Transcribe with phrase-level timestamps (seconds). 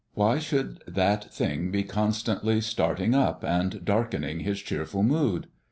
[0.15, 5.45] Why should that Thing be constantly starting up and darkening his cheerful mood?